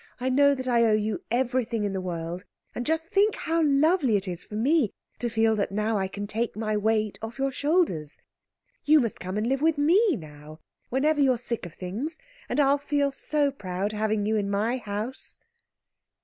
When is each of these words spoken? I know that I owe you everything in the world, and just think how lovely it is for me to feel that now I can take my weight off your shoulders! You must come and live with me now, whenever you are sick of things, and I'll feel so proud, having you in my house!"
I 0.19 0.29
know 0.29 0.55
that 0.55 0.67
I 0.67 0.83
owe 0.85 0.93
you 0.95 1.21
everything 1.29 1.83
in 1.83 1.93
the 1.93 2.01
world, 2.01 2.43
and 2.73 2.87
just 2.87 3.09
think 3.09 3.35
how 3.35 3.61
lovely 3.61 4.15
it 4.17 4.27
is 4.27 4.43
for 4.43 4.55
me 4.55 4.89
to 5.19 5.29
feel 5.29 5.55
that 5.57 5.71
now 5.71 5.99
I 5.99 6.07
can 6.07 6.25
take 6.25 6.55
my 6.55 6.75
weight 6.75 7.19
off 7.21 7.37
your 7.37 7.51
shoulders! 7.51 8.19
You 8.83 8.99
must 8.99 9.19
come 9.19 9.37
and 9.37 9.45
live 9.45 9.61
with 9.61 9.77
me 9.77 10.15
now, 10.15 10.59
whenever 10.89 11.21
you 11.21 11.31
are 11.33 11.37
sick 11.37 11.67
of 11.67 11.75
things, 11.75 12.17
and 12.49 12.59
I'll 12.59 12.79
feel 12.79 13.11
so 13.11 13.51
proud, 13.51 13.91
having 13.91 14.25
you 14.25 14.35
in 14.37 14.49
my 14.49 14.77
house!" 14.77 15.37